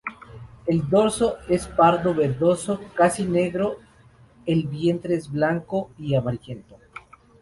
El 0.65 0.89
dorso 0.89 1.37
es 1.47 1.67
pardo 1.67 2.15
verdoso 2.15 2.79
casi 2.95 3.23
negro, 3.23 3.77
el 4.47 4.63
vientre 4.65 5.13
es 5.13 5.31
blanco 5.31 5.91
y 5.99 6.15
amarillento. 6.15 6.79